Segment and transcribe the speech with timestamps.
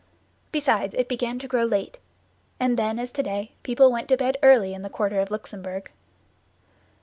[0.51, 1.99] Besides, it began to grow late,
[2.59, 5.91] and then, as today, people went to bed early in the quarter of the Luxembourg.